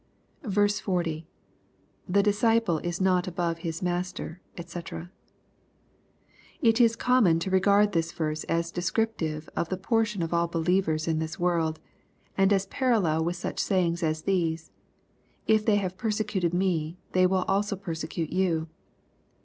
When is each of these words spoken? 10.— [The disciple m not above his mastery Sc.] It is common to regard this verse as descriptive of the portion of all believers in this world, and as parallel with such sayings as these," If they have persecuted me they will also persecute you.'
10.— 0.43 0.53
[The 2.09 2.23
disciple 2.23 2.81
m 2.83 2.91
not 3.01 3.27
above 3.27 3.59
his 3.59 3.83
mastery 3.83 4.37
Sc.] 4.59 4.91
It 6.59 6.81
is 6.81 6.95
common 6.95 7.37
to 7.37 7.51
regard 7.51 7.91
this 7.91 8.11
verse 8.11 8.43
as 8.45 8.71
descriptive 8.71 9.47
of 9.55 9.69
the 9.69 9.77
portion 9.77 10.23
of 10.23 10.33
all 10.33 10.47
believers 10.47 11.07
in 11.07 11.19
this 11.19 11.37
world, 11.39 11.79
and 12.35 12.51
as 12.51 12.65
parallel 12.65 13.23
with 13.23 13.35
such 13.35 13.59
sayings 13.59 14.01
as 14.01 14.23
these," 14.23 14.71
If 15.45 15.65
they 15.67 15.75
have 15.75 15.97
persecuted 15.99 16.51
me 16.51 16.97
they 17.11 17.27
will 17.27 17.43
also 17.43 17.75
persecute 17.75 18.31
you.' 18.31 18.69